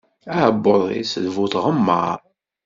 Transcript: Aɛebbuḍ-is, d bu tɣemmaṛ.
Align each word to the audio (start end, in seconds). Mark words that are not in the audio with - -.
Aɛebbuḍ-is, 0.39 1.11
d 1.23 1.25
bu 1.35 1.45
tɣemmaṛ. 1.53 2.19